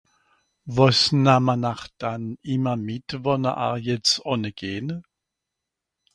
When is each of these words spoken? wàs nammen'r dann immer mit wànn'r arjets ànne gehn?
wàs 0.75 0.99
nammen'r 1.25 1.83
dann 2.01 2.23
immer 2.55 2.75
mit 2.87 3.09
wànn'r 3.23 3.55
arjets 3.67 4.11
ànne 4.31 4.51
gehn? 4.59 4.87